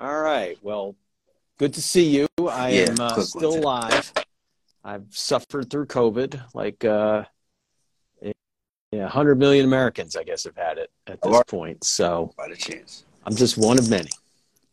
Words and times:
All 0.00 0.22
right. 0.22 0.56
Well, 0.62 0.96
good 1.58 1.74
to 1.74 1.82
see 1.82 2.08
you. 2.08 2.26
I 2.48 2.70
Yeah, 2.70 2.88
am 2.88 3.00
uh, 3.02 3.20
still 3.20 3.50
one. 3.50 3.58
alive. 3.60 4.12
I've 4.82 5.04
suffered 5.10 5.68
through 5.68 5.86
COVID, 5.86 6.40
like 6.54 6.82
uh, 6.86 7.24
yeah, 8.22 9.02
100 9.02 9.38
million 9.38 9.66
Americans, 9.66 10.16
I 10.16 10.24
guess, 10.24 10.44
have 10.44 10.56
had 10.56 10.78
it 10.78 10.90
at 11.06 11.20
this 11.20 11.42
point. 11.46 11.84
So 11.84 12.32
By 12.38 12.48
the 12.48 12.56
chance. 12.56 13.04
I'm 13.26 13.36
just 13.36 13.58
one 13.58 13.78
of 13.78 13.90
many. 13.90 14.10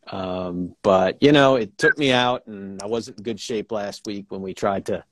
Um, 0.06 0.74
but 0.82 1.22
you 1.22 1.32
know, 1.32 1.56
it 1.56 1.76
took 1.76 1.98
me 1.98 2.10
out, 2.10 2.46
and 2.46 2.82
I 2.82 2.86
wasn't 2.86 3.18
in 3.18 3.22
good 3.24 3.38
shape 3.38 3.70
last 3.70 4.06
week 4.06 4.24
when 4.30 4.40
we 4.40 4.54
tried 4.54 4.86
to 4.86 5.04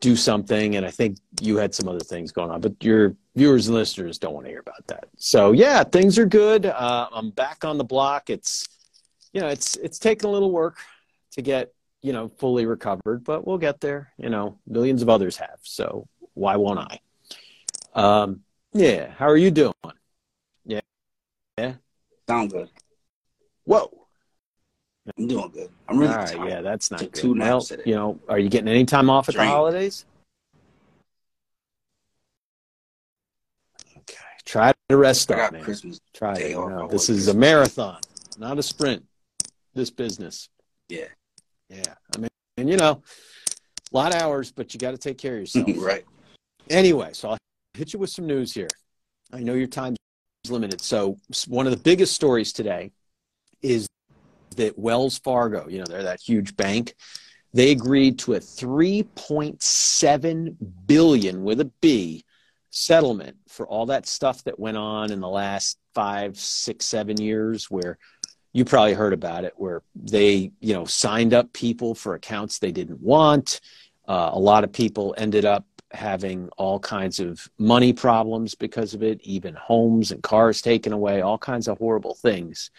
do 0.00 0.16
something. 0.16 0.76
And 0.76 0.84
I 0.84 0.90
think 0.90 1.16
you 1.40 1.56
had 1.56 1.74
some 1.74 1.88
other 1.88 2.00
things 2.00 2.30
going 2.30 2.50
on, 2.50 2.60
but 2.60 2.74
your 2.84 3.16
viewers 3.34 3.68
and 3.68 3.74
listeners 3.74 4.18
don't 4.18 4.34
want 4.34 4.44
to 4.44 4.50
hear 4.50 4.60
about 4.60 4.86
that. 4.88 5.06
So 5.16 5.52
yeah, 5.52 5.82
things 5.82 6.18
are 6.18 6.26
good. 6.26 6.66
Uh, 6.66 7.08
I'm 7.10 7.30
back 7.30 7.64
on 7.64 7.78
the 7.78 7.84
block. 7.84 8.28
It's 8.28 8.68
you 9.34 9.40
know, 9.40 9.48
it's 9.48 9.76
it's 9.76 9.98
taken 9.98 10.28
a 10.28 10.32
little 10.32 10.50
work 10.50 10.78
to 11.32 11.42
get 11.42 11.74
you 12.02 12.12
know 12.12 12.28
fully 12.38 12.64
recovered, 12.64 13.24
but 13.24 13.46
we'll 13.46 13.58
get 13.58 13.80
there. 13.80 14.12
You 14.16 14.30
know, 14.30 14.58
millions 14.66 15.02
of 15.02 15.08
others 15.10 15.36
have. 15.36 15.58
So 15.62 16.06
why 16.34 16.56
won't 16.56 16.78
I? 16.78 17.00
Um, 17.94 18.40
yeah. 18.72 19.10
How 19.10 19.26
are 19.28 19.36
you 19.36 19.50
doing? 19.50 19.74
Yeah. 20.64 20.80
Yeah. 21.58 21.74
Sound 22.28 22.50
good. 22.52 22.70
Whoa. 23.64 23.90
I'm 25.18 25.26
doing 25.26 25.50
good. 25.50 25.68
I'm 25.88 25.98
really 25.98 26.12
All 26.12 26.18
right, 26.18 26.34
tired. 26.34 26.48
yeah, 26.48 26.60
that's 26.62 26.90
not 26.90 27.00
Took 27.00 27.12
good. 27.12 27.20
two 27.20 27.34
Well, 27.38 27.60
today. 27.60 27.82
you 27.84 27.94
know, 27.94 28.18
are 28.28 28.38
you 28.38 28.48
getting 28.48 28.68
any 28.68 28.86
time 28.86 29.10
off 29.10 29.28
at 29.28 29.34
the 29.34 29.44
holidays? 29.44 30.06
Okay, 33.98 34.16
try 34.46 34.72
to 34.88 34.96
rest 34.96 35.30
I 35.30 35.40
up, 35.46 35.52
man. 35.52 35.62
Christmas. 35.62 36.00
Try 36.14 36.32
it. 36.32 36.38
day 36.38 36.50
You 36.52 36.62
off. 36.62 36.70
know, 36.70 36.88
this 36.88 37.10
is 37.10 37.28
a 37.28 37.34
marathon, 37.34 37.98
not 38.38 38.58
a 38.58 38.62
sprint. 38.62 39.04
This 39.74 39.90
business. 39.90 40.48
Yeah. 40.88 41.08
Yeah, 41.68 41.94
I 42.14 42.18
mean, 42.18 42.28
and 42.56 42.68
you 42.68 42.76
know, 42.76 43.02
a 43.92 43.96
lot 43.96 44.14
of 44.14 44.20
hours, 44.20 44.52
but 44.52 44.74
you 44.74 44.80
got 44.80 44.92
to 44.92 44.98
take 44.98 45.18
care 45.18 45.34
of 45.34 45.40
yourself. 45.40 45.68
right. 45.76 46.04
Anyway, 46.70 47.10
so 47.12 47.30
I'll 47.30 47.38
hit 47.74 47.92
you 47.92 47.98
with 47.98 48.10
some 48.10 48.26
news 48.26 48.54
here. 48.54 48.68
I 49.32 49.40
know 49.40 49.54
your 49.54 49.66
time's 49.66 49.96
limited. 50.48 50.80
So 50.80 51.16
one 51.48 51.66
of 51.66 51.72
the 51.72 51.78
biggest 51.78 52.14
stories 52.14 52.52
today 52.52 52.92
is 53.62 53.88
that 54.56 54.78
Wells 54.78 55.18
Fargo, 55.18 55.66
you 55.68 55.78
know, 55.78 55.86
they're 55.86 56.04
that 56.04 56.20
huge 56.20 56.56
bank, 56.56 56.94
they 57.52 57.72
agreed 57.72 58.18
to 58.20 58.34
a 58.34 58.40
3.7 58.40 60.56
billion 60.86 61.42
with 61.44 61.60
a 61.60 61.70
B 61.80 62.24
settlement 62.70 63.36
for 63.48 63.68
all 63.68 63.86
that 63.86 64.06
stuff 64.06 64.44
that 64.44 64.58
went 64.58 64.76
on 64.76 65.12
in 65.12 65.20
the 65.20 65.28
last 65.28 65.78
five, 65.94 66.38
six, 66.38 66.84
seven 66.84 67.20
years 67.20 67.70
where 67.70 67.98
you 68.54 68.64
probably 68.64 68.94
heard 68.94 69.12
about 69.12 69.44
it, 69.44 69.52
where 69.56 69.82
they, 69.96 70.52
you 70.60 70.72
know, 70.72 70.84
signed 70.84 71.34
up 71.34 71.52
people 71.52 71.94
for 71.94 72.14
accounts 72.14 72.58
they 72.58 72.72
didn't 72.72 73.00
want. 73.00 73.60
Uh, 74.06 74.30
a 74.32 74.38
lot 74.38 74.62
of 74.62 74.72
people 74.72 75.12
ended 75.18 75.44
up 75.44 75.66
having 75.90 76.48
all 76.56 76.78
kinds 76.78 77.18
of 77.18 77.48
money 77.58 77.92
problems 77.92 78.54
because 78.54 78.94
of 78.94 79.02
it, 79.02 79.20
even 79.22 79.54
homes 79.54 80.12
and 80.12 80.22
cars 80.22 80.62
taken 80.62 80.92
away, 80.92 81.20
all 81.20 81.36
kinds 81.36 81.66
of 81.66 81.78
horrible 81.78 82.14
things. 82.14 82.70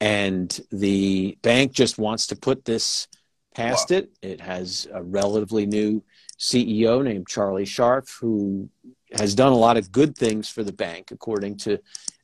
And 0.00 0.58
the 0.72 1.36
bank 1.42 1.72
just 1.72 1.98
wants 1.98 2.28
to 2.28 2.36
put 2.36 2.64
this 2.64 3.06
past 3.54 3.90
it. 3.90 4.10
It 4.22 4.40
has 4.40 4.88
a 4.90 5.02
relatively 5.02 5.66
new 5.66 6.02
CEO 6.38 7.04
named 7.04 7.28
Charlie 7.28 7.66
Scharf, 7.66 8.18
who 8.18 8.70
has 9.12 9.34
done 9.34 9.52
a 9.52 9.56
lot 9.56 9.76
of 9.76 9.92
good 9.92 10.16
things 10.16 10.48
for 10.48 10.62
the 10.62 10.72
bank, 10.72 11.10
according 11.10 11.58
to 11.58 11.78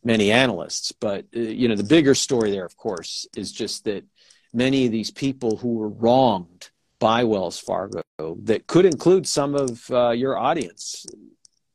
many 0.06 0.30
analysts. 0.30 0.92
But 0.92 1.26
uh, 1.36 1.40
you 1.40 1.68
know, 1.68 1.74
the 1.74 1.84
bigger 1.84 2.14
story 2.14 2.50
there, 2.50 2.64
of 2.64 2.76
course, 2.76 3.26
is 3.36 3.52
just 3.52 3.84
that 3.84 4.04
many 4.54 4.86
of 4.86 4.92
these 4.92 5.10
people 5.10 5.56
who 5.56 5.74
were 5.74 5.88
wronged 5.88 6.70
by 6.98 7.24
Wells 7.24 7.58
Fargo, 7.58 8.02
that 8.44 8.66
could 8.66 8.86
include 8.86 9.26
some 9.26 9.54
of 9.54 9.90
uh, 9.90 10.10
your 10.10 10.38
audience, 10.38 11.04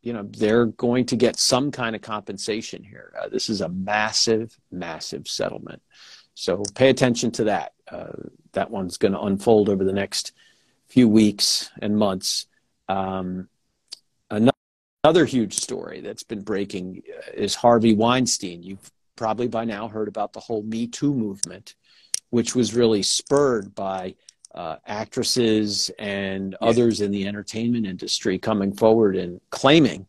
you 0.02 0.14
know, 0.14 0.28
they're 0.32 0.66
going 0.66 1.06
to 1.06 1.16
get 1.16 1.38
some 1.38 1.70
kind 1.70 1.96
of 1.96 2.02
compensation 2.02 2.84
here. 2.84 3.14
Uh, 3.22 3.30
this 3.30 3.50
is 3.50 3.62
a 3.62 3.70
massive, 3.70 4.58
massive 4.72 5.28
settlement. 5.28 5.82
So 6.34 6.64
pay 6.74 6.90
attention 6.90 7.30
to 7.32 7.44
that. 7.44 7.74
Uh, 7.88 8.14
that 8.54 8.72
one's 8.72 8.98
going 8.98 9.12
to 9.12 9.22
unfold 9.22 9.70
over 9.70 9.84
the 9.84 9.94
next 9.94 10.32
few 10.88 11.08
weeks 11.08 11.70
and 11.82 11.96
months. 11.96 12.48
Um, 12.90 13.48
another 15.04 15.26
huge 15.26 15.56
story 15.56 16.00
that's 16.02 16.24
been 16.24 16.42
breaking 16.42 17.02
uh, 17.18 17.32
is 17.34 17.56
Harvey 17.56 17.94
Weinstein. 17.94 18.64
You've 18.64 18.92
probably 19.16 19.48
by 19.48 19.66
now 19.66 19.88
heard 19.88 20.08
about 20.08 20.34
the 20.34 20.40
whole 20.40 20.64
Me 20.64 20.88
Too 20.88 21.14
movement, 21.14 21.76
which 22.30 22.56
was 22.56 22.76
really 22.76 23.04
spurred 23.04 23.74
by 23.74 24.16
uh, 24.54 24.76
actresses 24.86 25.90
and 25.98 26.56
others 26.62 27.02
in 27.02 27.12
the 27.12 27.28
entertainment 27.28 27.86
industry 27.86 28.38
coming 28.38 28.74
forward 28.74 29.16
and 29.16 29.40
claiming 29.50 30.06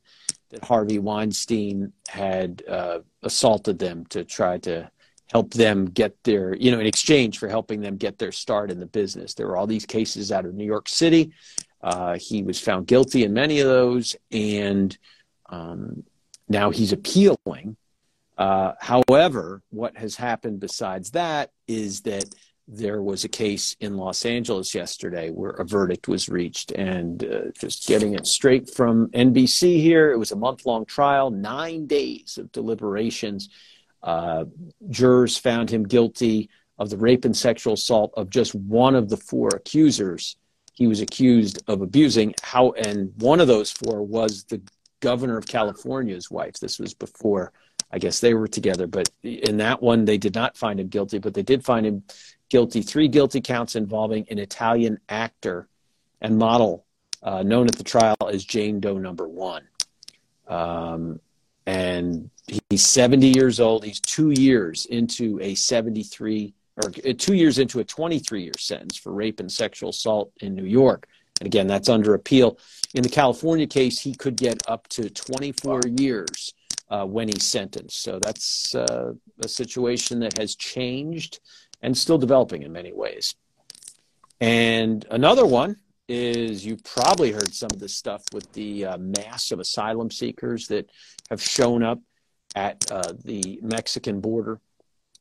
that 0.51 0.65
Harvey 0.65 0.99
Weinstein 0.99 1.93
had 2.09 2.63
uh, 2.69 2.99
assaulted 3.23 3.79
them 3.79 4.05
to 4.07 4.25
try 4.25 4.59
to 4.59 4.91
help 5.31 5.55
them 5.55 5.87
get 5.87 6.23
their, 6.25 6.55
you 6.55 6.71
know, 6.71 6.79
in 6.79 6.87
exchange 6.87 7.39
for 7.39 7.49
helping 7.49 7.81
them 7.81 7.97
get 7.97 8.19
their 8.19 8.33
start 8.33 8.71
in 8.71 8.79
the 8.79 8.87
business. 8.87 9.33
There 9.33 9.47
were 9.47 9.57
all 9.57 9.67
these 9.67 9.87
cases 9.87 10.31
out 10.31 10.45
of 10.45 10.55
New 10.55 10.67
York 10.67 10.89
City. 10.89 11.33
Uh, 11.83 12.17
he 12.19 12.43
was 12.43 12.61
found 12.61 12.87
guilty 12.87 13.25
in 13.25 13.33
many 13.33 13.61
of 13.61 13.67
those, 13.67 14.15
and 14.31 14.97
um, 15.49 16.05
now 16.49 16.71
he's 16.71 16.93
appealing. 16.93 17.77
Uh, 18.39 18.73
however, 18.81 19.63
what 19.71 19.97
has 19.97 20.17
happened 20.17 20.61
besides 20.61 21.11
that 21.11 21.51
is 21.67 22.03
that 22.03 22.25
there 22.69 23.03
was 23.03 23.25
a 23.25 23.29
case 23.29 23.77
in 23.81 23.97
Los 23.97 24.25
Angeles 24.25 24.75
yesterday 24.75 25.31
where 25.31 25.51
a 25.51 25.65
verdict 25.65 26.09
was 26.09 26.29
reached. 26.29 26.73
And 26.73 27.25
uh, 27.25 27.51
just 27.59 27.87
getting 27.87 28.15
it 28.15 28.27
straight 28.27 28.71
from 28.71 29.09
NBC 29.09 29.81
here, 29.81 30.13
it 30.13 30.19
was 30.19 30.33
a 30.33 30.37
month 30.37 30.65
long 30.65 30.85
trial, 30.85 31.31
nine 31.31 31.87
days 31.87 32.39
of 32.39 32.53
deliberations. 32.53 33.49
Uh, 34.03 34.45
jurors 34.89 35.37
found 35.37 35.71
him 35.71 35.83
guilty 35.83 36.49
of 36.79 36.89
the 36.89 36.97
rape 36.97 37.25
and 37.25 37.37
sexual 37.37 37.75
assault 37.75 38.13
of 38.17 38.31
just 38.31 38.55
one 38.55 38.95
of 38.95 39.09
the 39.09 39.17
four 39.17 39.49
accusers 39.55 40.37
he 40.73 40.87
was 40.87 41.01
accused 41.01 41.63
of 41.69 41.83
abusing. 41.83 42.35
How 42.43 42.73
and 42.73 43.13
one 43.19 43.41
of 43.41 43.49
those 43.49 43.71
four 43.71 44.03
was 44.03 44.45
the 44.45 44.61
governor 45.01 45.37
of 45.37 45.47
California's 45.47 46.31
wife. 46.31 46.55
This 46.55 46.79
was 46.79 46.95
before, 46.95 47.53
I 47.91 47.99
guess 47.99 48.21
they 48.21 48.35
were 48.35 48.49
together. 48.49 48.87
But 48.87 49.11
in 49.23 49.59
that 49.59 49.83
one, 49.83 50.05
they 50.05 50.19
did 50.19 50.35
not 50.35 50.57
find 50.57 50.81
him 50.81 50.89
guilty, 50.89 51.19
but 51.19 51.35
they 51.35 51.43
did 51.43 51.65
find 51.65 51.85
him 51.85 52.05
guilty. 52.49 52.83
Three 52.83 53.09
guilty 53.09 53.41
counts 53.41 53.77
involving 53.77 54.27
an 54.31 54.39
Italian 54.39 54.99
actor 55.09 55.69
and 56.21 56.39
model 56.39 56.87
uh, 57.23 57.43
known 57.43 57.67
at 57.67 57.77
the 57.77 57.85
trial 57.85 58.17
as 58.31 58.45
Jane 58.45 58.81
Doe 58.81 58.99
Number 58.99 59.29
One. 59.29 59.65
Um, 60.49 61.21
and 61.67 62.31
he's 62.69 62.85
70 62.85 63.29
years 63.29 63.61
old. 63.61 63.85
He's 63.85 64.01
two 64.01 64.31
years 64.31 64.87
into 64.87 65.39
a 65.41 65.55
73 65.55 66.55
or 66.77 66.91
uh, 67.07 67.13
two 67.17 67.35
years 67.35 67.59
into 67.59 67.81
a 67.81 67.85
23 67.85 68.43
year 68.43 68.53
sentence 68.59 68.97
for 68.97 69.13
rape 69.13 69.41
and 69.41 69.51
sexual 69.51 69.91
assault 69.91 70.33
in 70.41 70.55
New 70.55 70.65
York. 70.65 71.07
And 71.41 71.47
again, 71.47 71.67
that's 71.67 71.89
under 71.89 72.15
appeal. 72.15 72.59
In 72.95 73.03
the 73.03 73.09
California 73.09 73.67
case, 73.67 73.99
he 73.99 74.15
could 74.15 74.37
get 74.37 74.63
up 74.69 74.87
to 74.89 75.11
24 75.11 75.81
years 75.99 76.55
uh, 76.89 77.05
when 77.05 77.29
he's 77.29 77.45
sentenced. 77.45 78.03
So 78.03 78.21
that's 78.23 78.75
uh, 78.75 79.15
a 79.41 79.49
situation 79.49 80.21
that 80.21 80.39
has 80.39 80.55
changed 80.55 81.41
and 81.81 81.97
still 81.97 82.19
developing 82.19 82.63
in 82.63 82.73
many 82.73 82.93
ways. 82.93 83.35
And 84.41 85.05
another 85.11 85.47
one 85.47 85.77
is 86.09 86.65
you 86.65 86.77
probably 86.85 87.33
heard 87.33 87.55
some 87.55 87.71
of 87.73 87.81
this 87.81 87.95
stuff 87.95 88.23
with 88.33 88.53
the 88.53 88.85
uh, 88.85 88.99
mass 88.99 89.51
of 89.51 89.61
asylum 89.61 90.11
seekers 90.11 90.69
that 90.69 90.91
have 91.31 91.41
shown 91.41 91.83
up 91.83 92.01
at 92.55 92.91
uh, 92.91 93.15
the 93.25 93.59
Mexican 93.63 94.21
border. 94.21 94.61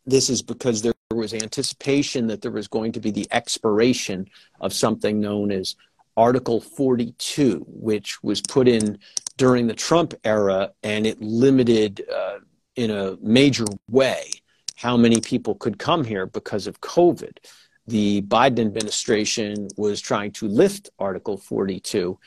This 0.05 0.29
is 0.29 0.41
because 0.41 0.81
there 0.81 0.93
was 1.21 1.33
anticipation 1.33 2.27
that 2.27 2.41
there 2.41 2.51
was 2.51 2.67
going 2.67 2.91
to 2.93 2.99
be 2.99 3.11
the 3.11 3.27
expiration 3.31 4.27
of 4.59 4.73
something 4.73 5.21
known 5.21 5.51
as 5.51 5.75
Article 6.17 6.59
42, 6.59 7.63
which 7.67 8.21
was 8.23 8.41
put 8.41 8.67
in 8.67 8.97
during 9.37 9.67
the 9.67 9.75
Trump 9.75 10.13
era, 10.23 10.71
and 10.83 11.05
it 11.05 11.21
limited 11.21 12.03
uh, 12.13 12.39
in 12.75 12.89
a 12.89 13.17
major 13.21 13.65
way 13.87 14.29
how 14.75 14.97
many 14.97 15.21
people 15.21 15.53
could 15.55 15.77
come 15.77 16.03
here 16.03 16.25
because 16.25 16.65
of 16.65 16.81
COVID. 16.81 17.37
The 17.85 18.23
Biden 18.23 18.59
administration 18.59 19.67
was 19.77 20.01
trying 20.01 20.31
to 20.33 20.47
lift 20.47 20.89
Article 20.97 21.37
42, 21.37 22.17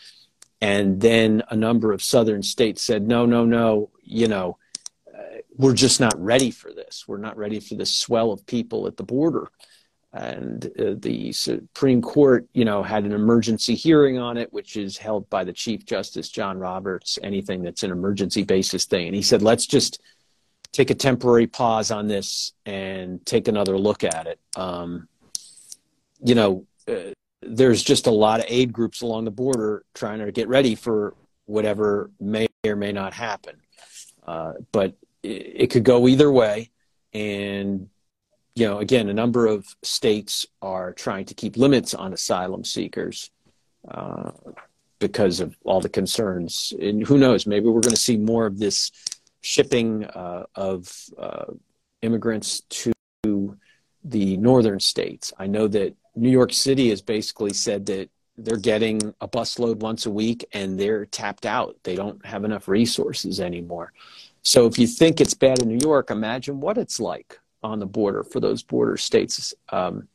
and 0.60 1.00
then 1.00 1.42
a 1.50 1.56
number 1.56 1.92
of 1.92 2.00
southern 2.00 2.44
states 2.44 2.80
said, 2.82 3.06
no, 3.08 3.26
no, 3.26 3.44
no, 3.44 3.90
you 4.02 4.28
know, 4.28 4.56
we're 5.56 5.74
just 5.74 6.00
not 6.00 6.14
ready 6.16 6.50
for 6.50 6.72
this. 6.72 7.04
We're 7.06 7.18
not 7.18 7.36
ready 7.36 7.60
for 7.60 7.74
this 7.74 7.94
swell 7.94 8.32
of 8.32 8.44
people 8.46 8.86
at 8.86 8.96
the 8.96 9.04
border. 9.04 9.48
And 10.12 10.64
uh, 10.78 10.94
the 10.96 11.32
Supreme 11.32 12.00
Court, 12.00 12.46
you 12.52 12.64
know, 12.64 12.82
had 12.82 13.04
an 13.04 13.12
emergency 13.12 13.74
hearing 13.74 14.18
on 14.18 14.36
it, 14.36 14.52
which 14.52 14.76
is 14.76 14.96
held 14.96 15.28
by 15.28 15.42
the 15.42 15.52
Chief 15.52 15.84
Justice 15.84 16.28
John 16.28 16.58
Roberts. 16.58 17.18
Anything 17.22 17.62
that's 17.62 17.82
an 17.82 17.90
emergency 17.90 18.44
basis 18.44 18.84
thing, 18.84 19.06
and 19.06 19.16
he 19.16 19.22
said, 19.22 19.42
let's 19.42 19.66
just 19.66 20.00
take 20.70 20.90
a 20.90 20.94
temporary 20.94 21.46
pause 21.46 21.90
on 21.90 22.08
this 22.08 22.52
and 22.66 23.24
take 23.26 23.48
another 23.48 23.78
look 23.78 24.04
at 24.04 24.26
it. 24.26 24.40
Um, 24.56 25.08
you 26.22 26.34
know, 26.34 26.66
uh, 26.88 27.12
there's 27.42 27.82
just 27.82 28.06
a 28.06 28.10
lot 28.10 28.40
of 28.40 28.46
aid 28.48 28.72
groups 28.72 29.02
along 29.02 29.24
the 29.24 29.30
border 29.30 29.84
trying 29.94 30.18
to 30.18 30.32
get 30.32 30.48
ready 30.48 30.74
for 30.74 31.14
whatever 31.46 32.10
may 32.20 32.46
or 32.64 32.76
may 32.76 32.92
not 32.92 33.12
happen. 33.12 33.56
Uh, 34.26 34.54
but 34.72 34.96
it, 35.24 35.70
could 35.70 35.84
go 35.84 36.06
either 36.08 36.30
way. 36.30 36.70
And, 37.12 37.88
you 38.54 38.66
know, 38.66 38.78
again, 38.78 39.08
a 39.08 39.14
number 39.14 39.46
of 39.46 39.66
states 39.82 40.46
are 40.62 40.92
trying 40.92 41.24
to 41.26 41.34
keep 41.34 41.56
limits 41.56 41.94
on 41.94 42.12
asylum 42.12 42.64
seekers 42.64 43.30
uh, 43.88 44.30
because 44.98 45.40
of 45.40 45.56
all 45.64 45.80
the 45.80 45.88
concerns. 45.88 46.72
And 46.80 47.06
who 47.06 47.18
knows, 47.18 47.46
maybe 47.46 47.66
we're 47.66 47.80
going 47.80 47.94
to 47.94 48.00
see 48.00 48.16
more 48.16 48.46
of 48.46 48.58
this 48.58 48.90
shipping 49.40 50.04
uh, 50.04 50.44
of 50.54 50.92
uh, 51.18 51.52
immigrants 52.02 52.60
to 52.60 52.92
the 54.04 54.36
northern 54.36 54.80
states. 54.80 55.32
I 55.38 55.46
know 55.46 55.66
that 55.68 55.94
New 56.14 56.30
York 56.30 56.52
City 56.52 56.90
has 56.90 57.00
basically 57.00 57.52
said 57.52 57.86
that 57.86 58.10
they're 58.36 58.56
getting 58.56 59.14
a 59.20 59.28
busload 59.28 59.76
once 59.76 60.06
a 60.06 60.10
week 60.10 60.44
and 60.52 60.78
they're 60.78 61.06
tapped 61.06 61.46
out. 61.46 61.76
They 61.82 61.94
don't 61.94 62.24
have 62.26 62.44
enough 62.44 62.68
resources 62.68 63.40
anymore. 63.40 63.92
So 64.44 64.66
if 64.66 64.78
you 64.78 64.86
think 64.86 65.20
it's 65.20 65.34
bad 65.34 65.60
in 65.60 65.68
New 65.68 65.78
York, 65.82 66.10
imagine 66.10 66.60
what 66.60 66.78
it's 66.78 67.00
like 67.00 67.40
on 67.62 67.80
the 67.80 67.86
border 67.86 68.22
for 68.22 68.40
those 68.40 68.62
border 68.62 68.96
states. 68.96 69.54
Um, 69.70 70.08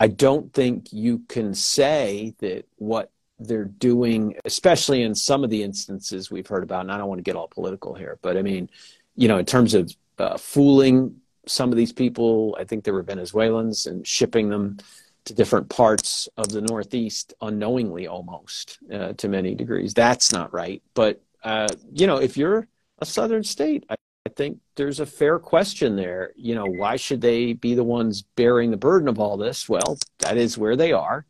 I 0.00 0.08
don't 0.08 0.52
think 0.52 0.92
you 0.92 1.20
can 1.28 1.54
say 1.54 2.34
that 2.38 2.66
what 2.76 3.10
they're 3.38 3.64
doing, 3.66 4.36
especially 4.46 5.02
in 5.02 5.14
some 5.14 5.44
of 5.44 5.50
the 5.50 5.62
instances 5.62 6.30
we've 6.30 6.46
heard 6.46 6.62
about, 6.62 6.80
and 6.80 6.90
I 6.90 6.96
don't 6.96 7.08
want 7.08 7.18
to 7.18 7.22
get 7.22 7.36
all 7.36 7.48
political 7.48 7.94
here, 7.94 8.18
but 8.22 8.36
I 8.38 8.42
mean, 8.42 8.70
you 9.14 9.28
know, 9.28 9.36
in 9.36 9.44
terms 9.44 9.74
of 9.74 9.94
uh, 10.18 10.38
fooling 10.38 11.20
some 11.46 11.70
of 11.70 11.76
these 11.76 11.92
people, 11.92 12.56
I 12.58 12.64
think 12.64 12.84
they 12.84 12.90
were 12.90 13.02
Venezuelans 13.02 13.86
and 13.86 14.06
shipping 14.06 14.48
them 14.48 14.78
to 15.26 15.34
different 15.34 15.68
parts 15.68 16.28
of 16.36 16.48
the 16.48 16.62
Northeast 16.62 17.34
unknowingly 17.42 18.06
almost 18.06 18.78
uh, 18.92 19.12
to 19.14 19.28
many 19.28 19.54
degrees. 19.54 19.92
That's 19.92 20.32
not 20.32 20.52
right. 20.52 20.82
But, 20.94 21.20
uh, 21.44 21.68
you 21.92 22.06
know, 22.06 22.16
if 22.16 22.36
you're 22.36 22.68
a 22.98 23.06
Southern 23.06 23.44
state, 23.44 23.84
I, 23.90 23.96
I 24.26 24.30
think 24.30 24.58
there's 24.74 25.00
a 25.00 25.06
fair 25.06 25.38
question 25.38 25.96
there. 25.96 26.32
You 26.36 26.54
know, 26.54 26.66
why 26.66 26.96
should 26.96 27.20
they 27.20 27.52
be 27.52 27.74
the 27.74 27.84
ones 27.84 28.22
bearing 28.22 28.70
the 28.70 28.76
burden 28.76 29.08
of 29.08 29.18
all 29.18 29.36
this? 29.36 29.68
Well, 29.68 29.98
that 30.20 30.36
is 30.36 30.58
where 30.58 30.76
they 30.76 30.92
are 30.92 31.26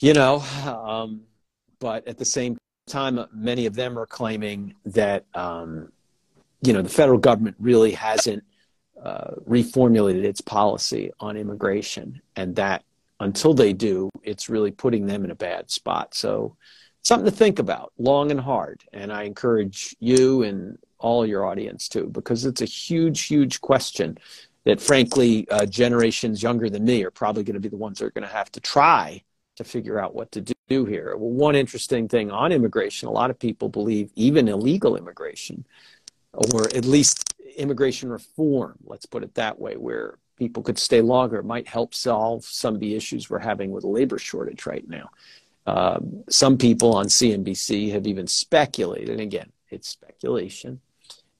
you 0.00 0.14
know, 0.14 0.38
um, 0.64 1.22
but 1.78 2.08
at 2.08 2.18
the 2.18 2.24
same 2.24 2.56
time, 2.88 3.24
many 3.32 3.66
of 3.66 3.74
them 3.74 3.98
are 3.98 4.06
claiming 4.06 4.74
that, 4.86 5.26
um, 5.34 5.92
you 6.62 6.72
know, 6.72 6.82
the 6.82 6.88
federal 6.88 7.18
government 7.18 7.56
really 7.60 7.92
hasn't 7.92 8.42
uh, 9.02 9.32
reformulated 9.48 10.24
its 10.24 10.40
policy 10.40 11.10
on 11.20 11.36
immigration, 11.36 12.20
and 12.36 12.56
that 12.56 12.82
until 13.20 13.54
they 13.54 13.72
do, 13.72 14.10
it's 14.22 14.48
really 14.48 14.70
putting 14.70 15.06
them 15.06 15.24
in 15.24 15.30
a 15.30 15.34
bad 15.34 15.70
spot. 15.70 16.14
So, 16.14 16.56
something 17.02 17.30
to 17.30 17.36
think 17.36 17.58
about, 17.58 17.92
long 17.98 18.30
and 18.30 18.40
hard. 18.40 18.84
And 18.92 19.12
I 19.12 19.24
encourage 19.24 19.96
you 20.00 20.42
and 20.42 20.78
all 20.98 21.26
your 21.26 21.46
audience 21.46 21.88
to, 21.88 22.06
because 22.06 22.44
it's 22.44 22.60
a 22.60 22.66
huge, 22.66 23.26
huge 23.26 23.60
question 23.60 24.18
that, 24.64 24.80
frankly, 24.80 25.48
uh, 25.50 25.64
generations 25.64 26.42
younger 26.42 26.68
than 26.68 26.84
me 26.84 27.02
are 27.04 27.10
probably 27.10 27.42
going 27.42 27.54
to 27.54 27.60
be 27.60 27.68
the 27.68 27.76
ones 27.76 27.98
that 27.98 28.04
are 28.04 28.10
going 28.10 28.26
to 28.26 28.34
have 28.34 28.52
to 28.52 28.60
try 28.60 29.22
to 29.56 29.64
figure 29.64 29.98
out 29.98 30.14
what 30.14 30.30
to 30.32 30.42
do 30.68 30.84
here. 30.84 31.16
Well, 31.16 31.30
one 31.30 31.56
interesting 31.56 32.08
thing 32.08 32.30
on 32.30 32.52
immigration, 32.52 33.08
a 33.08 33.12
lot 33.12 33.30
of 33.30 33.38
people 33.38 33.68
believe 33.68 34.10
even 34.14 34.48
illegal 34.48 34.96
immigration, 34.96 35.64
or 36.32 36.64
at 36.76 36.84
least 36.84 37.34
immigration 37.56 38.10
reform, 38.10 38.76
let's 38.84 39.06
put 39.06 39.22
it 39.22 39.34
that 39.34 39.58
way, 39.58 39.76
where 39.76 40.18
people 40.36 40.62
could 40.62 40.78
stay 40.78 41.00
longer, 41.00 41.42
might 41.42 41.66
help 41.66 41.94
solve 41.94 42.44
some 42.44 42.74
of 42.74 42.80
the 42.80 42.94
issues 42.94 43.28
we're 43.28 43.38
having 43.38 43.70
with 43.70 43.84
labor 43.84 44.18
shortage 44.18 44.64
right 44.66 44.88
now. 44.88 45.10
Um, 45.70 46.24
some 46.28 46.58
people 46.58 46.96
on 46.96 47.06
CNBC 47.06 47.92
have 47.92 48.06
even 48.06 48.26
speculated, 48.26 49.10
and 49.10 49.20
again, 49.20 49.52
it's 49.70 49.88
speculation, 49.88 50.80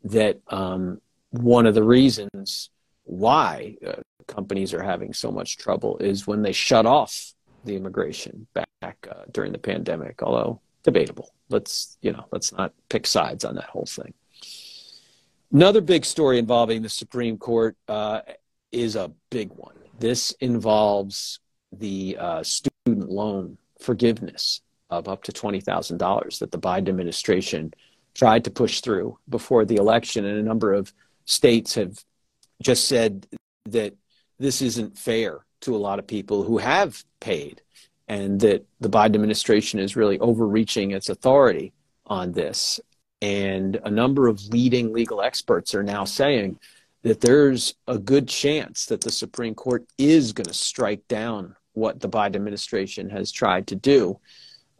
that 0.04 0.38
um, 0.48 1.00
one 1.30 1.66
of 1.66 1.74
the 1.74 1.82
reasons 1.82 2.70
why 3.02 3.76
uh, 3.84 3.94
companies 4.28 4.72
are 4.72 4.84
having 4.84 5.12
so 5.12 5.32
much 5.32 5.56
trouble 5.56 5.98
is 5.98 6.28
when 6.28 6.42
they 6.42 6.52
shut 6.52 6.86
off 6.86 7.34
the 7.64 7.74
immigration 7.74 8.46
back 8.54 9.08
uh, 9.10 9.24
during 9.32 9.50
the 9.50 9.58
pandemic, 9.58 10.22
although 10.22 10.60
debatable. 10.84 11.34
Let's 11.48 11.98
you 12.00 12.12
know, 12.12 12.24
let's 12.30 12.52
not 12.52 12.72
pick 12.88 13.08
sides 13.08 13.44
on 13.44 13.56
that 13.56 13.64
whole 13.64 13.86
thing. 13.86 14.14
Another 15.52 15.80
big 15.80 16.04
story 16.04 16.38
involving 16.38 16.82
the 16.82 16.88
Supreme 16.88 17.36
Court 17.36 17.76
uh, 17.88 18.20
is 18.70 18.94
a 18.94 19.10
big 19.30 19.50
one. 19.50 19.74
This 19.98 20.30
involves 20.40 21.40
the 21.72 22.16
uh, 22.20 22.42
student 22.44 23.10
loan 23.10 23.58
forgiveness 23.80 24.60
of 24.90 25.08
up 25.08 25.22
to 25.24 25.32
twenty 25.32 25.60
thousand 25.60 25.98
dollars 25.98 26.38
that 26.38 26.52
the 26.52 26.58
Biden 26.58 26.88
administration 26.88 27.72
tried 28.14 28.44
to 28.44 28.50
push 28.50 28.80
through 28.80 29.18
before 29.28 29.64
the 29.64 29.76
election, 29.76 30.24
and 30.24 30.38
a 30.38 30.42
number 30.42 30.72
of 30.72 30.92
states 31.24 31.74
have 31.74 32.04
just 32.62 32.88
said 32.88 33.26
that 33.66 33.94
this 34.38 34.62
isn't 34.62 34.98
fair 34.98 35.44
to 35.60 35.76
a 35.76 35.78
lot 35.78 35.98
of 35.98 36.06
people 36.06 36.42
who 36.42 36.58
have 36.58 37.04
paid, 37.20 37.62
and 38.08 38.40
that 38.40 38.64
the 38.80 38.90
Biden 38.90 39.14
administration 39.14 39.78
is 39.78 39.96
really 39.96 40.18
overreaching 40.18 40.90
its 40.90 41.08
authority 41.08 41.72
on 42.06 42.32
this. 42.32 42.80
And 43.22 43.78
a 43.84 43.90
number 43.90 44.26
of 44.28 44.48
leading 44.48 44.92
legal 44.92 45.20
experts 45.20 45.74
are 45.74 45.82
now 45.82 46.04
saying 46.04 46.58
that 47.02 47.20
there's 47.20 47.74
a 47.86 47.98
good 47.98 48.28
chance 48.28 48.86
that 48.86 49.02
the 49.02 49.12
Supreme 49.12 49.54
Court 49.54 49.86
is 49.98 50.32
going 50.32 50.46
to 50.46 50.54
strike 50.54 51.06
down 51.06 51.54
what 51.74 52.00
the 52.00 52.08
Biden 52.08 52.36
administration 52.36 53.10
has 53.10 53.30
tried 53.32 53.66
to 53.68 53.76
do. 53.76 54.18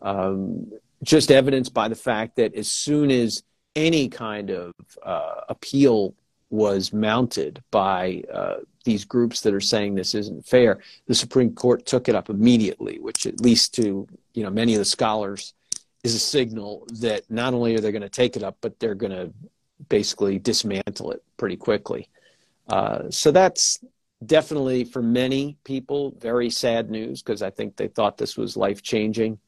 Um, 0.02 0.72
just 1.02 1.31
evidenced 1.31 1.72
by 1.72 1.88
the 1.88 1.94
fact 1.94 2.37
that 2.37 2.54
as 2.54 2.70
soon 2.70 3.10
as 3.10 3.42
any 3.76 4.08
kind 4.08 4.50
of 4.50 4.72
uh, 5.02 5.42
appeal 5.48 6.14
was 6.50 6.92
mounted 6.92 7.62
by 7.70 8.22
uh, 8.32 8.56
these 8.84 9.04
groups 9.04 9.40
that 9.42 9.54
are 9.54 9.60
saying 9.60 9.94
this 9.94 10.14
isn't 10.14 10.46
fair, 10.46 10.81
the 11.06 11.14
Supreme 11.14 11.54
Court 11.54 11.87
took 11.87 12.08
it 12.08 12.14
up 12.14 12.28
immediately, 12.28 12.98
which 12.98 13.26
at 13.26 13.40
least 13.40 13.75
to 13.75 14.06
you 14.34 14.42
know 14.42 14.50
many 14.50 14.75
of 14.75 14.78
the 14.78 14.84
scholars 14.84 15.54
is 16.02 16.14
a 16.14 16.19
signal 16.19 16.87
that 17.00 17.31
not 17.31 17.54
only 17.54 17.75
are 17.76 17.81
they 17.81 17.92
going 17.92 18.02
to 18.02 18.08
take 18.08 18.37
it 18.37 18.42
up, 18.42 18.56
but 18.60 18.78
they're 18.81 18.94
going 18.94 19.12
to 19.12 19.32
basically 19.88 20.38
dismantle 20.38 21.12
it 21.12 21.22
pretty 21.37 21.56
quickly. 21.56 22.08
Uh, 22.69 23.10
so 23.10 23.31
that's 23.31 23.81
definitely 24.25 24.84
for 24.84 25.02
many 25.02 25.56
people 25.64 26.14
very 26.19 26.50
sad 26.50 26.90
news 26.90 27.23
because 27.23 27.42
I 27.42 27.50
think 27.50 27.76
they 27.76 27.88
thought 27.88 28.18
this 28.18 28.37
was 28.37 28.56
life 28.56 28.83
changing 28.83 29.38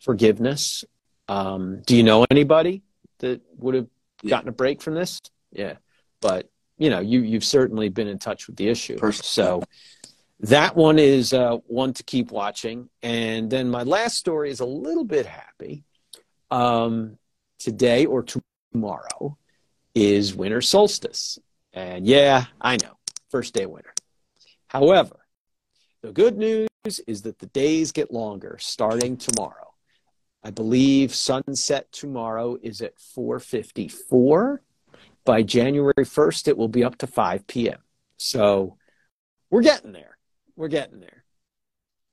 forgiveness. 0.00 0.84
Um, 1.28 1.82
do 1.86 1.96
you 1.96 2.02
know 2.02 2.26
anybody 2.30 2.82
that 3.18 3.40
would 3.56 3.74
have 3.74 3.86
gotten 4.26 4.48
a 4.48 4.52
break 4.52 4.82
from 4.82 4.94
this? 4.94 5.20
Yeah 5.52 5.74
but 6.20 6.48
you 6.78 6.90
know, 6.90 7.00
you 7.00 7.20
you've 7.20 7.44
certainly 7.44 7.88
been 7.88 8.08
in 8.08 8.18
touch 8.18 8.46
with 8.46 8.56
the 8.56 8.68
issue. 8.68 8.98
So 9.12 9.62
that 10.40 10.74
one 10.76 10.98
is 10.98 11.32
uh, 11.32 11.56
one 11.66 11.92
to 11.94 12.02
keep 12.02 12.30
watching. 12.30 12.88
And 13.02 13.50
then 13.50 13.68
my 13.68 13.82
last 13.82 14.16
story 14.16 14.50
is 14.50 14.60
a 14.60 14.64
little 14.64 15.04
bit 15.04 15.26
happy. 15.26 15.84
Um, 16.50 17.18
today 17.58 18.06
or 18.06 18.24
tomorrow 18.72 19.36
is 19.94 20.34
winter 20.34 20.60
solstice, 20.62 21.38
and 21.72 22.06
yeah, 22.06 22.46
I 22.60 22.76
know, 22.82 22.96
first 23.28 23.54
day 23.54 23.64
of 23.64 23.70
winter. 23.70 23.92
However, 24.70 25.16
the 26.00 26.12
good 26.12 26.38
news 26.38 26.68
is 27.08 27.22
that 27.22 27.40
the 27.40 27.46
days 27.46 27.90
get 27.90 28.12
longer 28.12 28.56
starting 28.60 29.16
tomorrow. 29.16 29.74
I 30.44 30.50
believe 30.50 31.12
sunset 31.12 31.90
tomorrow 31.90 32.56
is 32.62 32.80
at 32.80 32.98
454 32.98 34.62
by 35.24 35.42
January 35.42 35.92
1st, 35.98 36.48
it 36.48 36.56
will 36.56 36.68
be 36.68 36.84
up 36.84 36.98
to 36.98 37.08
5 37.08 37.46
p.m. 37.48 37.78
So 38.16 38.76
we're 39.50 39.62
getting 39.62 39.92
there. 39.92 40.16
We're 40.54 40.68
getting 40.68 41.00
there. 41.00 41.24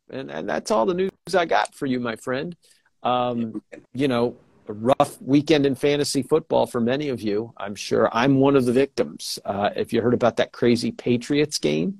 And, 0.09 0.31
and 0.31 0.49
that's 0.49 0.71
all 0.71 0.87
the 0.87 0.95
news 0.95 1.11
I 1.35 1.45
got 1.45 1.75
for 1.75 1.85
you, 1.85 1.99
my 1.99 2.15
friend. 2.15 2.55
Um, 3.03 3.61
you 3.93 4.07
know, 4.07 4.35
a 4.67 4.73
rough 4.73 5.21
weekend 5.21 5.67
in 5.67 5.75
fantasy 5.75 6.23
football 6.23 6.65
for 6.65 6.81
many 6.81 7.09
of 7.09 7.21
you. 7.21 7.53
I'm 7.55 7.75
sure 7.75 8.09
I'm 8.11 8.39
one 8.39 8.55
of 8.55 8.65
the 8.65 8.73
victims. 8.73 9.39
Uh, 9.45 9.69
if 9.75 9.93
you 9.93 10.01
heard 10.01 10.15
about 10.15 10.37
that 10.37 10.51
crazy 10.51 10.91
Patriots 10.91 11.59
game 11.59 11.99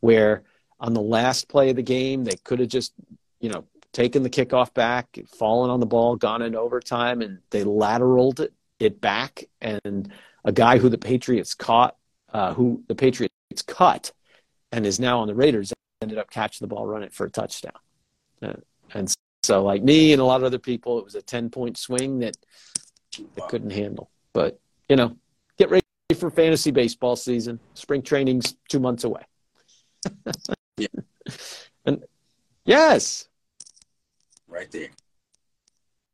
where 0.00 0.42
on 0.78 0.94
the 0.94 1.00
last 1.00 1.48
play 1.48 1.70
of 1.70 1.76
the 1.76 1.82
game, 1.82 2.24
they 2.24 2.36
could 2.44 2.58
have 2.58 2.68
just, 2.68 2.92
you 3.40 3.50
know, 3.50 3.64
taken 3.92 4.22
the 4.22 4.30
kickoff 4.30 4.72
back, 4.74 5.18
fallen 5.38 5.70
on 5.70 5.80
the 5.80 5.86
ball, 5.86 6.16
gone 6.16 6.42
in 6.42 6.54
overtime, 6.54 7.20
and 7.22 7.38
they 7.50 7.64
lateraled 7.64 8.40
it, 8.40 8.52
it 8.78 9.00
back. 9.00 9.44
And 9.60 10.12
a 10.44 10.52
guy 10.52 10.78
who 10.78 10.88
the 10.88 10.98
Patriots 10.98 11.54
caught, 11.54 11.96
uh, 12.32 12.54
who 12.54 12.82
the 12.88 12.94
Patriots 12.94 13.32
cut, 13.66 14.12
and 14.72 14.86
is 14.86 15.00
now 15.00 15.20
on 15.20 15.28
the 15.28 15.34
Raiders, 15.34 15.72
ended 16.00 16.18
up 16.18 16.30
catching 16.30 16.66
the 16.66 16.74
ball, 16.74 16.86
running 16.86 17.10
for 17.10 17.26
a 17.26 17.30
touchdown. 17.30 17.72
Uh, 18.40 18.54
and 18.94 19.12
so, 19.42 19.62
like 19.62 19.82
me 19.82 20.12
and 20.12 20.22
a 20.22 20.24
lot 20.24 20.40
of 20.40 20.44
other 20.44 20.58
people, 20.58 20.98
it 20.98 21.04
was 21.04 21.14
a 21.14 21.22
ten 21.22 21.50
point 21.50 21.76
swing 21.76 22.20
that 22.20 22.36
they 23.18 23.42
couldn't 23.48 23.70
handle. 23.70 24.10
But 24.32 24.60
you 24.88 24.96
know, 24.96 25.16
get 25.58 25.70
ready 25.70 25.84
for 26.16 26.30
fantasy 26.30 26.70
baseball 26.70 27.16
season. 27.16 27.60
Spring 27.74 28.02
training's 28.02 28.56
two 28.68 28.80
months 28.80 29.04
away. 29.04 29.22
Yeah. 30.76 30.86
And 31.84 32.04
yes, 32.64 33.28
Right 34.48 34.70
there. 34.70 34.88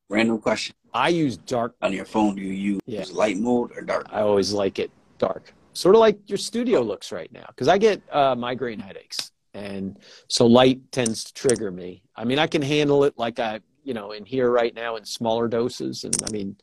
Random 0.08 0.38
question. 0.40 0.74
I 0.92 1.08
use 1.08 1.36
dark. 1.36 1.74
On 1.82 1.92
your 1.92 2.04
phone, 2.04 2.34
do 2.36 2.42
you 2.42 2.52
use 2.52 2.80
Yeah. 2.86 3.04
light 3.12 3.38
mode 3.38 3.72
or 3.76 3.82
dark? 3.82 4.06
I 4.10 4.20
always 4.20 4.52
like 4.52 4.78
it 4.78 4.90
dark, 5.18 5.52
sort 5.72 5.94
of 5.94 6.00
like 6.00 6.18
your 6.28 6.38
studio 6.38 6.80
looks 6.82 7.12
right 7.12 7.30
now, 7.32 7.44
because 7.48 7.68
I 7.68 7.78
get 7.78 8.02
uh, 8.12 8.34
migraine 8.34 8.78
headaches, 8.80 9.32
and 9.54 9.98
so 10.28 10.46
light 10.46 10.80
tends 10.92 11.24
to 11.24 11.34
trigger 11.34 11.70
me. 11.70 12.02
I 12.14 12.24
mean, 12.24 12.38
I 12.38 12.46
can 12.46 12.62
handle 12.62 13.04
it 13.04 13.14
like 13.16 13.38
I, 13.38 13.60
you 13.82 13.94
know, 13.94 14.12
in 14.12 14.24
here 14.24 14.50
right 14.50 14.74
now 14.74 14.96
in 14.96 15.04
smaller 15.04 15.48
doses, 15.48 16.04
and 16.04 16.14
I 16.24 16.30
mean, 16.30 16.56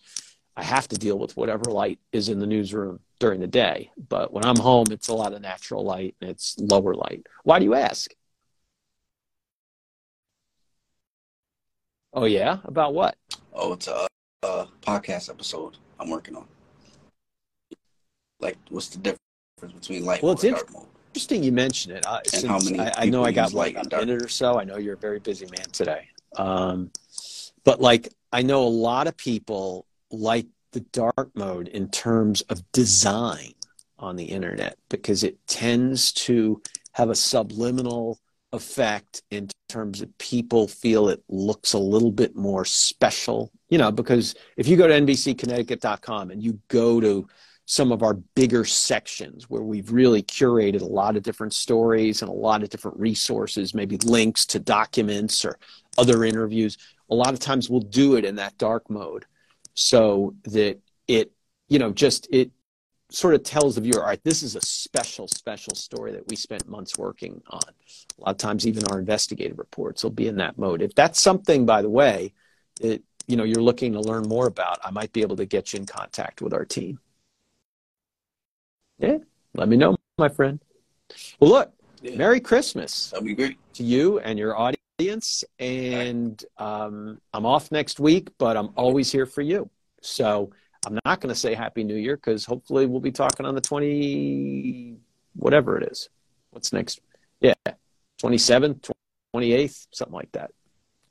I 0.56 0.64
have 0.64 0.88
to 0.90 0.98
deal 0.98 1.18
with 1.18 1.36
whatever 1.36 1.66
light 1.72 2.00
is 2.12 2.30
in 2.30 2.40
the 2.40 2.46
newsroom 2.46 3.00
during 3.20 3.40
the 3.40 3.48
day. 3.48 3.92
But 4.10 4.32
when 4.32 4.46
I'm 4.46 4.58
home, 4.58 4.88
it's 4.92 5.08
a 5.08 5.14
lot 5.14 5.34
of 5.34 5.42
natural 5.42 5.84
light 5.84 6.16
and 6.22 6.30
it's 6.30 6.58
lower 6.60 6.94
light. 6.94 7.26
Why 7.44 7.60
do 7.60 7.66
you 7.66 7.74
ask? 7.74 8.12
Oh 12.14 12.26
yeah, 12.26 12.60
about 12.66 12.94
what? 12.94 13.16
Oh, 13.54 13.74
it's 13.74 13.88
a, 13.88 14.08
a 14.44 14.68
podcast 14.82 15.30
episode 15.30 15.78
I'm 16.00 16.10
working 16.10 16.36
on. 16.36 16.46
Like, 18.40 18.58
what's 18.70 18.90
the 18.90 19.00
difference 19.00 19.80
between 19.80 20.06
light 20.06 20.22
Well, 20.22 20.34
it's 20.34 20.44
and 20.44 20.54
dark 20.56 20.72
mode? 20.72 20.88
Interesting 21.08 21.44
you 21.44 21.52
mention 21.52 21.92
it. 21.92 22.06
Uh, 22.06 22.20
And 22.34 22.48
how 22.48 22.60
since 22.60 22.72
many 22.72 22.80
I, 22.80 22.94
I 22.98 23.06
know 23.06 23.24
I 23.24 23.32
got 23.32 23.54
light 23.54 23.76
like 23.76 23.86
a 23.94 23.98
minute 23.98 24.22
or 24.22 24.28
so. 24.28 24.60
I 24.60 24.64
know 24.64 24.78
you're 24.78 24.96
a 24.96 24.98
very 24.98 25.20
busy 25.20 25.46
man 25.46 25.66
today. 25.72 26.08
Um, 26.36 26.92
but 27.64 27.80
like, 27.80 28.10
I 28.32 28.42
know 28.42 28.64
a 28.64 28.70
lot 28.70 29.08
of 29.08 29.16
people 29.16 29.86
like 30.14 30.48
the 30.72 30.82
dark 30.92 31.30
mode 31.36 31.68
in 31.70 31.90
terms 31.90 32.42
of 32.44 32.72
design 32.72 33.54
on 33.98 34.16
the 34.16 34.26
internet 34.26 34.78
because 34.90 35.24
it 35.24 35.38
tends 35.48 36.12
to 36.12 36.62
have 36.94 37.10
a 37.10 37.16
subliminal 37.16 38.20
effect 38.52 39.24
in 39.32 39.50
terms 39.70 40.02
of 40.02 40.18
people 40.20 40.68
feel 40.68 41.10
it 41.10 41.24
looks 41.30 41.74
a 41.74 41.80
little 41.80 42.12
bit 42.12 42.36
more 42.36 42.66
special. 42.66 43.52
You 43.70 43.78
know, 43.80 43.92
because 43.92 44.36
if 44.58 44.68
you 44.68 44.78
go 44.78 44.88
to 44.88 44.94
NBCConnecticut.com 44.94 46.32
and 46.32 46.44
you 46.44 46.60
go 46.68 47.00
to 47.00 47.28
some 47.66 47.92
of 47.92 48.04
our 48.04 48.14
bigger 48.14 48.66
sections 48.66 49.50
where 49.50 49.64
we've 49.64 49.92
really 49.92 50.22
curated 50.22 50.82
a 50.82 50.86
lot 50.86 51.16
of 51.16 51.24
different 51.24 51.54
stories 51.54 52.22
and 52.22 52.30
a 52.30 52.34
lot 52.34 52.62
of 52.62 52.70
different 52.70 53.00
resources, 53.00 53.74
maybe 53.74 53.98
links 53.98 54.46
to 54.46 54.60
documents 54.60 55.46
or 55.46 55.58
other 55.98 56.24
interviews. 56.24 56.78
A 57.10 57.16
lot 57.16 57.34
of 57.34 57.40
times 57.40 57.70
we'll 57.70 57.80
do 57.80 58.16
it 58.16 58.26
in 58.26 58.36
that 58.36 58.58
dark 58.58 58.90
mode 58.90 59.26
so 59.74 60.36
that 60.46 60.80
it, 61.08 61.32
you 61.70 61.80
know, 61.80 61.92
just 61.92 62.28
it 62.32 62.52
sort 63.10 63.36
of 63.36 63.44
tells 63.44 63.76
the 63.76 63.82
viewer, 63.82 64.02
all 64.02 64.08
right, 64.08 64.24
this 64.24 64.42
is 64.44 64.56
a 64.56 64.62
special, 64.62 65.28
special 65.28 65.76
story 65.76 66.12
that 66.14 66.28
we 66.28 66.36
spent 66.36 66.68
months 66.68 66.98
working 66.98 67.42
on. 67.50 67.62
A 68.18 68.22
lot 68.22 68.32
of 68.32 68.38
times, 68.38 68.66
even 68.66 68.84
our 68.86 69.00
investigative 69.00 69.60
reports 69.60 70.04
will 70.04 70.12
be 70.12 70.28
in 70.28 70.38
that 70.38 70.58
mode. 70.58 70.82
If 70.82 70.96
that's 70.96 71.22
something, 71.22 71.66
by 71.66 71.82
the 71.82 71.90
way, 71.90 72.34
that 72.82 73.04
you 73.28 73.36
know 73.38 73.44
you're 73.44 73.62
looking 73.62 73.94
to 73.94 74.00
learn 74.02 74.24
more 74.28 74.48
about, 74.48 74.80
I 74.84 74.92
might 74.92 75.14
be 75.14 75.22
able 75.22 75.36
to 75.38 75.46
get 75.46 75.74
you 75.74 75.80
in 75.80 75.86
contact 75.86 76.42
with 76.42 76.54
our 76.54 76.66
team. 76.66 77.00
Yeah, 79.00 79.18
let 79.56 79.68
me 79.68 79.78
know, 79.78 79.96
my 80.18 80.30
friend. 80.30 80.60
Well, 81.40 81.52
look, 81.52 81.74
Yeah. 82.02 82.16
Merry 82.18 82.40
Christmas 82.40 83.10
That'd 83.12 83.26
be 83.26 83.34
great. 83.34 83.58
to 83.76 83.84
you 83.84 84.20
and 84.20 84.38
your 84.38 84.58
audience. 84.58 84.83
And 85.60 86.44
um, 86.58 87.20
I'm 87.34 87.46
off 87.46 87.72
next 87.72 88.00
week, 88.00 88.30
but 88.38 88.56
I'm 88.58 88.70
always 88.76 89.12
here 89.12 89.26
for 89.26 89.42
you. 89.42 89.70
So 90.02 90.52
I'm 90.86 91.00
not 91.06 91.22
going 91.22 91.34
to 91.34 91.40
say 91.40 91.54
Happy 91.54 91.84
New 91.84 91.96
Year 91.96 92.16
because 92.16 92.46
hopefully 92.46 92.86
we'll 92.86 93.00
be 93.00 93.12
talking 93.12 93.46
on 93.46 93.56
the 93.56 93.62
20, 93.62 94.98
whatever 95.36 95.78
it 95.78 95.92
is. 95.92 96.10
What's 96.52 96.74
next? 96.74 97.02
Yeah, 97.40 97.54
27th, 98.22 98.92
28th, 99.36 99.88
something 99.92 100.14
like 100.14 100.32
that. 100.34 100.52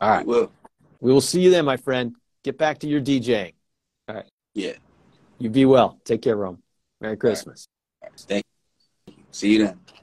All 0.00 0.10
right. 0.10 0.26
Well, 0.26 0.52
We 1.00 1.12
will 1.12 1.20
see 1.20 1.40
you 1.40 1.50
then, 1.50 1.64
my 1.64 1.76
friend. 1.76 2.14
Get 2.44 2.58
back 2.58 2.78
to 2.80 2.88
your 2.88 3.00
DJing. 3.00 3.54
All 4.08 4.16
right. 4.16 4.26
Yeah. 4.54 4.72
You 5.38 5.50
be 5.50 5.64
well. 5.64 5.98
Take 6.04 6.22
care, 6.22 6.36
Rome. 6.36 6.62
Merry 7.00 7.16
Christmas. 7.16 7.66
Thank 8.16 8.44
you. 9.06 9.14
See 9.32 9.52
you 9.54 9.66
then. 9.66 9.80